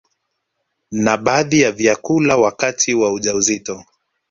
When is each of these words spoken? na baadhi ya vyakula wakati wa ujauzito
na 0.91 1.17
baadhi 1.17 1.61
ya 1.61 1.71
vyakula 1.71 2.37
wakati 2.37 2.93
wa 2.93 3.11
ujauzito 3.11 3.83